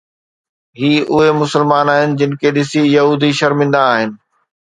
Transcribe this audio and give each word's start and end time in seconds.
هي 0.79 0.91
اهي 1.13 1.29
مسلمان 1.41 1.87
آهن 1.97 2.11
جن 2.21 2.31
کي 2.39 2.53
ڏسي 2.57 2.83
يهودي 2.95 3.31
شرمندا 3.41 3.85
آهن 3.93 4.19